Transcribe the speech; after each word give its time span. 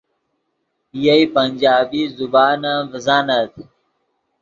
یئے 1.03 1.23
پنجابی 1.33 2.03
زبان 2.17 2.61
ام 2.71 2.83
ڤزانت 2.91 3.53